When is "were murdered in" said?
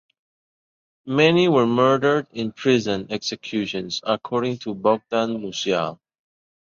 1.47-2.53